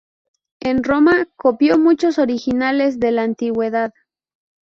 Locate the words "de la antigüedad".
2.99-3.91